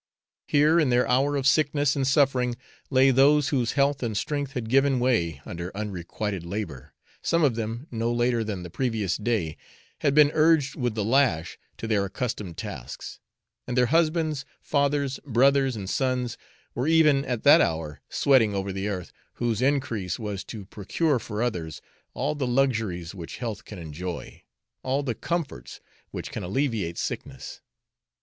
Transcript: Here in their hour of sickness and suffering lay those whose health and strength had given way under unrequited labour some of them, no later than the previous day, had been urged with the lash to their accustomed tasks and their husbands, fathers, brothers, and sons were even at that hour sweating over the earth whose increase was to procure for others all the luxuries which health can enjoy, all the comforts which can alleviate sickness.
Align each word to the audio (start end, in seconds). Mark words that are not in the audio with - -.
Here 0.47 0.79
in 0.79 0.89
their 0.89 1.07
hour 1.07 1.35
of 1.35 1.45
sickness 1.45 1.95
and 1.95 2.07
suffering 2.07 2.57
lay 2.89 3.11
those 3.11 3.49
whose 3.49 3.73
health 3.73 4.01
and 4.01 4.17
strength 4.17 4.53
had 4.53 4.67
given 4.67 4.99
way 4.99 5.41
under 5.45 5.69
unrequited 5.77 6.43
labour 6.43 6.95
some 7.21 7.43
of 7.43 7.53
them, 7.53 7.85
no 7.91 8.11
later 8.11 8.43
than 8.43 8.63
the 8.63 8.71
previous 8.71 9.15
day, 9.15 9.57
had 9.99 10.15
been 10.15 10.31
urged 10.33 10.75
with 10.75 10.95
the 10.95 11.05
lash 11.05 11.59
to 11.77 11.85
their 11.85 12.03
accustomed 12.03 12.57
tasks 12.57 13.19
and 13.67 13.77
their 13.77 13.85
husbands, 13.93 14.43
fathers, 14.59 15.19
brothers, 15.23 15.75
and 15.75 15.87
sons 15.87 16.35
were 16.73 16.87
even 16.87 17.23
at 17.25 17.43
that 17.43 17.61
hour 17.61 18.01
sweating 18.09 18.55
over 18.55 18.71
the 18.71 18.87
earth 18.87 19.13
whose 19.33 19.61
increase 19.61 20.17
was 20.17 20.43
to 20.45 20.65
procure 20.65 21.19
for 21.19 21.43
others 21.43 21.79
all 22.15 22.33
the 22.33 22.47
luxuries 22.47 23.13
which 23.13 23.37
health 23.37 23.65
can 23.65 23.77
enjoy, 23.77 24.41
all 24.81 25.03
the 25.03 25.13
comforts 25.13 25.79
which 26.09 26.31
can 26.31 26.41
alleviate 26.41 26.97
sickness. 26.97 27.61